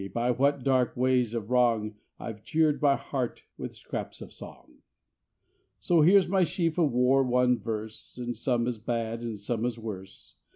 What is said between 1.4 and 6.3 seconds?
wrong I've cheered my heart with scraps of song. So here's